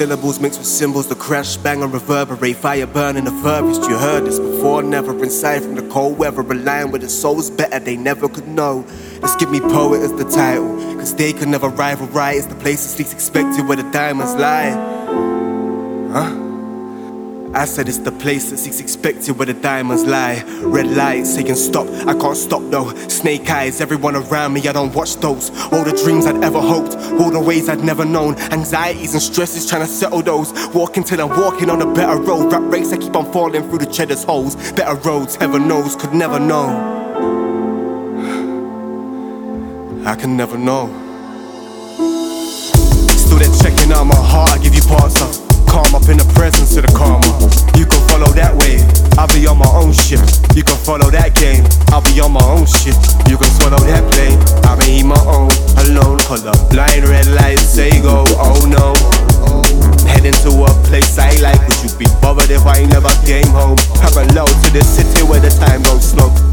Syllables 0.00 0.40
mixed 0.40 0.58
with 0.58 0.66
symbols, 0.66 1.08
the 1.08 1.14
crash, 1.14 1.58
bang, 1.58 1.82
and 1.82 1.92
reverberate. 1.92 2.56
Fire 2.56 2.86
burning 2.86 3.24
the 3.24 3.30
furthest. 3.42 3.82
You 3.82 3.98
heard 3.98 4.24
this 4.24 4.38
before, 4.38 4.82
never 4.82 5.12
inside 5.22 5.62
from 5.62 5.74
the 5.74 5.86
cold 5.90 6.16
weather. 6.16 6.40
Relying 6.40 6.90
with 6.90 7.02
the 7.02 7.08
souls 7.10 7.50
better, 7.50 7.78
they 7.78 7.98
never 7.98 8.26
could 8.26 8.48
know. 8.48 8.82
Let's 9.20 9.36
give 9.36 9.50
me 9.50 9.60
poet 9.60 10.00
as 10.00 10.14
the 10.14 10.24
title, 10.24 10.74
cause 10.96 11.14
they 11.14 11.34
could 11.34 11.48
never 11.48 11.68
rival 11.68 12.06
right. 12.06 12.38
It's 12.38 12.46
the 12.46 12.54
place 12.54 12.98
least 12.98 13.12
expected 13.12 13.68
where 13.68 13.76
the 13.76 13.90
diamonds 13.92 14.34
lie. 14.36 14.70
Huh? 16.14 16.39
I 17.52 17.64
said 17.64 17.88
it's 17.88 17.98
the 17.98 18.12
place 18.12 18.50
that's 18.50 18.78
expected 18.78 19.36
where 19.36 19.46
the 19.46 19.54
diamonds 19.54 20.04
lie. 20.04 20.44
Red 20.60 20.86
lights 20.96 21.34
saying 21.34 21.52
stop, 21.56 21.88
I 22.06 22.14
can't 22.14 22.36
stop 22.36 22.62
though. 22.70 22.94
Snake 23.08 23.50
eyes, 23.50 23.80
everyone 23.80 24.14
around 24.14 24.52
me, 24.52 24.66
I 24.68 24.72
don't 24.72 24.94
watch 24.94 25.16
those. 25.16 25.50
All 25.72 25.82
the 25.82 26.00
dreams 26.04 26.26
I'd 26.26 26.44
ever 26.44 26.60
hoped, 26.60 26.94
all 27.20 27.30
the 27.30 27.40
ways 27.40 27.68
I'd 27.68 27.82
never 27.82 28.04
known. 28.04 28.36
Anxieties 28.52 29.14
and 29.14 29.22
stresses 29.22 29.68
trying 29.68 29.82
to 29.82 29.88
settle 29.88 30.22
those. 30.22 30.52
Walking 30.72 31.02
till 31.02 31.20
I'm 31.20 31.40
walking 31.40 31.70
on 31.70 31.82
a 31.82 31.92
better 31.92 32.20
road. 32.20 32.52
Rap 32.52 32.62
race, 32.72 32.92
I 32.92 32.98
keep 32.98 33.16
on 33.16 33.32
falling 33.32 33.68
through 33.68 33.78
the 33.78 33.86
cheddar's 33.86 34.22
holes. 34.22 34.54
Better 34.72 34.94
roads, 34.94 35.34
heaven 35.34 35.66
knows, 35.66 35.96
could 35.96 36.14
never 36.14 36.38
know. 36.38 36.68
I 40.06 40.14
can 40.14 40.36
never 40.36 40.56
know. 40.56 40.86
Still 43.08 43.38
there 43.38 43.52
checking 43.60 43.92
out 43.92 44.04
my 44.04 44.14
heart, 44.14 44.50
I 44.50 44.58
give 44.62 44.74
you 44.74 44.82
parts 44.82 45.20
of 45.20 45.49
calm 45.70 45.94
up 45.94 46.10
in 46.10 46.18
the 46.18 46.26
presence 46.34 46.74
of 46.74 46.82
the 46.82 46.92
karma. 46.92 47.22
You 47.78 47.86
can 47.86 48.02
follow 48.10 48.34
that 48.34 48.50
wave, 48.58 48.82
I'll 49.14 49.30
be 49.30 49.46
on 49.46 49.62
my 49.62 49.70
own 49.70 49.94
shit. 49.94 50.20
You 50.58 50.66
can 50.66 50.76
follow 50.82 51.08
that 51.14 51.38
game, 51.38 51.62
I'll 51.94 52.02
be 52.02 52.18
on 52.18 52.34
my 52.34 52.42
own 52.42 52.66
shit. 52.66 52.98
You 53.30 53.38
can 53.38 53.48
swallow 53.54 53.78
that 53.86 54.02
blame, 54.10 54.36
I'll 54.66 54.76
be 54.82 55.06
my 55.06 55.18
own, 55.30 55.54
alone. 55.86 56.18
Color 56.26 56.52
blind 56.74 57.06
red 57.06 57.30
lights 57.38 57.70
say 57.70 57.94
go, 58.02 58.26
oh 58.42 58.58
no. 58.66 58.98
Heading 60.10 60.34
to 60.42 60.50
a 60.66 60.70
place 60.90 61.14
I 61.16 61.30
like, 61.38 61.62
would 61.62 61.80
you 61.86 61.92
be 61.94 62.06
bothered 62.18 62.50
if 62.50 62.66
I 62.66 62.82
never 62.90 63.10
came 63.22 63.48
home? 63.54 63.78
Parallel 64.02 64.50
to 64.50 64.68
the 64.74 64.82
city 64.82 65.22
where 65.22 65.40
the 65.40 65.54
time 65.54 65.86
goes 65.86 66.10
slow. 66.10 66.49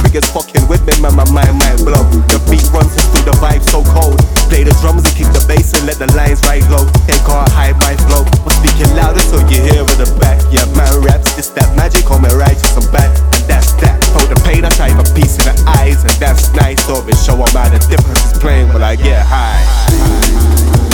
Triggers 0.00 0.28
fucking 0.32 0.64
with 0.66 0.80
me, 0.88 0.96
man, 1.04 1.14
my 1.14 1.28
mind 1.28 1.60
might 1.60 1.76
blow. 1.84 2.00
The 2.32 2.40
beat 2.48 2.64
runs 2.72 2.96
through 3.12 3.28
the 3.28 3.36
vibe 3.36 3.60
so 3.62 3.84
cold. 3.92 4.16
Play 4.48 4.64
the 4.64 4.74
drums 4.80 5.04
and 5.04 5.14
kick 5.14 5.28
the 5.36 5.44
bass 5.46 5.76
and 5.76 5.84
let 5.84 6.00
the 6.00 6.08
lines 6.16 6.40
ride 6.48 6.64
low. 6.72 6.88
Take 7.04 7.22
our 7.28 7.44
high 7.52 7.76
my 7.84 7.94
flow. 8.08 8.24
I'm 8.42 8.54
speaking 8.58 8.90
louder 8.96 9.20
so 9.20 9.38
you 9.52 9.60
hear 9.60 9.84
in 9.84 9.98
the 10.00 10.08
back. 10.18 10.40
Yeah, 10.48 10.64
man 10.72 11.04
raps, 11.04 11.36
it's 11.36 11.52
that 11.54 11.68
magic, 11.76 12.08
call 12.08 12.18
me 12.18 12.32
righteous 12.32 12.74
and 12.74 12.88
back. 12.90 13.12
And 13.36 13.44
that's 13.44 13.76
that. 13.84 14.00
For 14.16 14.24
the 14.26 14.40
pain, 14.42 14.64
I 14.64 14.70
try 14.72 14.90
for 14.90 15.06
peace 15.14 15.38
in 15.38 15.52
the 15.52 15.54
eyes, 15.78 16.02
and 16.02 16.16
that's 16.16 16.50
nice. 16.56 16.80
So 16.88 17.04
it 17.06 17.14
show 17.20 17.36
them 17.36 17.52
how 17.52 17.68
the 17.68 17.78
difference 17.86 18.24
is 18.24 18.38
plain 18.40 18.72
when 18.72 18.82
I 18.82 18.96
get 18.96 19.20
high. 19.22 20.89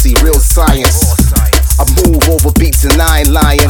Degrassi, 0.00 0.24
real 0.24 0.40
science. 0.40 1.12
I 1.76 1.84
move 2.04 2.24
over 2.28 2.52
beats 2.58 2.84
and 2.84 3.00
I 3.00 3.20
ain't 3.20 3.28
lying. 3.28 3.68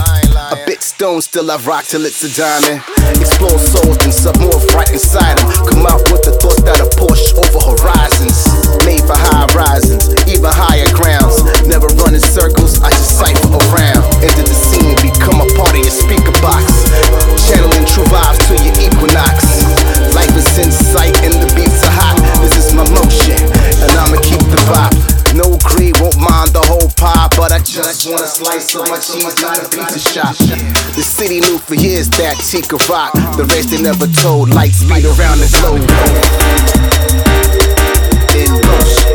A 0.51 0.59
bit 0.67 0.83
stone, 0.83 1.23
still 1.23 1.51
I 1.51 1.57
rock 1.67 1.85
till 1.85 2.05
it's 2.07 2.23
a 2.23 2.31
diamond. 2.31 2.83
Explore 3.19 3.59
souls 3.59 3.99
and 4.03 4.15
submorph 4.15 4.67
right 4.75 4.91
inside 4.91 5.39
them. 5.39 5.47
Come 5.67 5.87
out 5.87 6.03
with 6.11 6.23
the 6.23 6.35
thoughts 6.39 6.63
that 6.63 6.79
are 6.79 6.93
push 6.99 7.35
over 7.35 7.75
horizons. 7.75 8.47
Made 8.87 9.03
for 9.03 9.19
high 9.19 9.47
horizons, 9.51 10.11
even 10.31 10.51
higher 10.51 10.91
grounds. 10.95 11.43
Never 11.67 11.87
run 11.99 12.15
in 12.15 12.23
circles, 12.23 12.79
I 12.83 12.91
just 12.91 13.19
cipher 13.19 13.51
around. 13.71 14.03
Enter 14.23 14.47
the 14.47 14.55
scene, 14.55 14.95
become 15.03 15.43
a 15.43 15.49
part 15.59 15.75
of 15.75 15.83
your 15.83 15.95
speaker 15.95 16.35
box. 16.43 16.87
Channeling 17.47 17.87
true 17.87 18.07
vibes 18.07 18.39
to 18.51 18.55
your 18.59 18.75
equinox. 18.79 19.67
Life 20.15 20.35
is 20.39 20.47
in 20.59 20.71
sight 20.71 21.15
and 21.27 21.35
the 21.43 21.51
beats 21.59 21.83
are 21.87 21.95
hot. 21.95 22.19
This 22.43 22.55
is 22.59 22.75
my 22.75 22.87
motion, 22.91 23.39
and 23.83 23.91
I'ma 23.99 24.19
keep 24.23 24.43
the 24.51 24.59
vibe. 24.71 25.00
No 25.81 25.87
won't 26.03 26.19
mind 26.19 26.51
the 26.53 26.61
whole 26.61 26.91
pie, 27.01 27.29
but 27.39 27.53
I 27.53 27.59
just 27.59 28.07
want 28.07 28.21
a 28.21 28.27
slice 28.27 28.75
of 28.75 28.87
my 28.91 28.99
cheese, 28.99 29.41
not 29.41 29.65
a 29.65 29.69
pizza 29.71 29.99
shop. 29.99 30.37
The 30.95 31.03
city 31.03 31.41
knew 31.41 31.57
for 31.57 31.75
years 31.75 32.11
that 32.21 32.37
T 32.37 32.61
could 32.61 32.87
rock. 32.87 33.15
The 33.15 33.47
rest 33.49 33.71
they 33.71 33.81
never 33.81 34.07
told. 34.07 34.51
Light 34.51 34.73
speed 34.73 35.07
around 35.07 35.39
the 35.41 35.49
globe. 35.57 35.81
In 38.37 38.53
motion. 38.69 39.11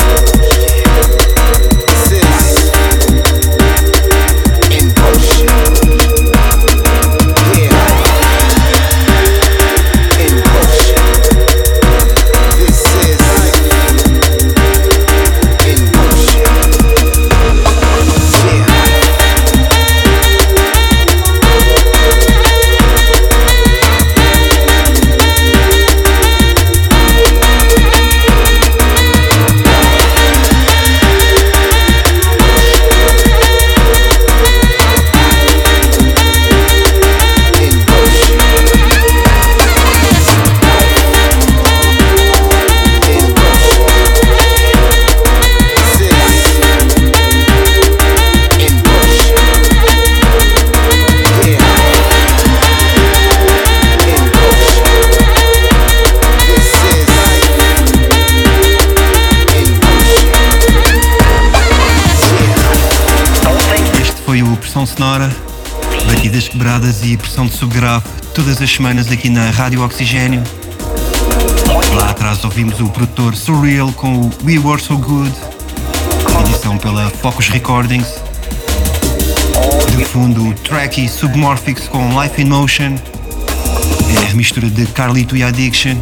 Sonora, 64.96 65.30
batidas 66.08 66.48
quebradas 66.48 67.04
e 67.04 67.18
pressão 67.18 67.48
de 67.48 67.58
subgrave, 67.58 68.06
todas 68.34 68.62
as 68.62 68.72
semanas 68.72 69.12
aqui 69.12 69.30
na 69.30 69.50
Rádio 69.50 69.84
Oxigênio. 69.84 70.42
Lá 71.96 72.12
atrás 72.12 72.42
ouvimos 72.46 72.80
o 72.80 72.88
produtor 72.88 73.36
Surreal 73.36 73.92
com 73.92 74.22
o 74.22 74.32
We 74.46 74.58
Were 74.58 74.82
So 74.82 74.98
Good, 74.98 75.34
edição 76.40 76.78
pela 76.78 77.10
Focus 77.10 77.50
Recordings. 77.50 78.08
De 79.98 80.06
fundo, 80.06 80.48
o 80.48 80.54
Tracky 80.54 81.10
Submorphics 81.10 81.90
com 81.90 82.22
Life 82.22 82.42
in 82.42 82.46
Motion, 82.46 82.96
é 82.96 84.32
a 84.32 84.34
mistura 84.34 84.70
de 84.70 84.86
Carlito 84.88 85.36
e 85.36 85.44
Addiction. 85.44 85.98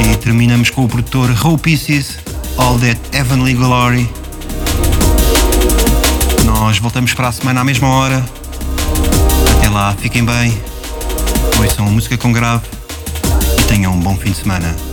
E 0.00 0.16
terminamos 0.16 0.70
com 0.70 0.86
o 0.86 0.88
produtor 0.88 1.30
Raw 1.30 1.56
Pieces, 1.56 2.18
All 2.58 2.76
That 2.80 3.00
Heavenly 3.12 3.54
Glory. 3.54 4.21
Nós 6.62 6.78
voltamos 6.78 7.12
para 7.12 7.26
a 7.26 7.32
semana 7.32 7.60
à 7.60 7.64
mesma 7.64 7.88
hora. 7.88 8.24
Até 9.58 9.68
lá, 9.68 9.92
fiquem 9.98 10.24
bem. 10.24 10.56
Ouçam 11.58 11.90
música 11.90 12.16
com 12.16 12.32
grave 12.32 12.64
e 13.58 13.62
tenham 13.64 13.92
um 13.92 13.98
bom 13.98 14.16
fim 14.16 14.30
de 14.30 14.36
semana. 14.36 14.91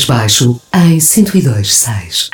Mais 0.00 0.04
baixo 0.04 0.60
em 0.72 0.98
102.6. 0.98 2.29